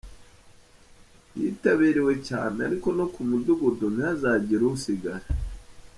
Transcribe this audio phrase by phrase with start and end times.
[1.39, 5.25] Yitabiriwe cyane, ariko no ku mudugudu ntihazagire usigara.